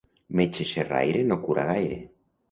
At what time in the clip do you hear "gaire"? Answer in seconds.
1.67-1.99